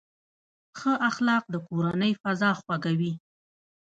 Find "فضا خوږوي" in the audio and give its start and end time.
2.21-3.13